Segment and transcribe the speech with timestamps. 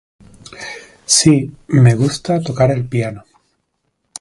[1.05, 3.23] Sí, me gusta tocar el piano.